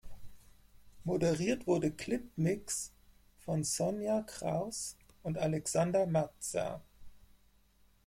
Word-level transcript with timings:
Moderiert 1.03 1.67
wurde 1.67 1.91
"Clip 1.91 2.35
Mix" 2.35 2.91
von 3.37 3.63
Sonya 3.63 4.23
Kraus 4.23 4.97
und 5.21 5.37
Alexander 5.37 6.07
Mazza. 6.07 6.81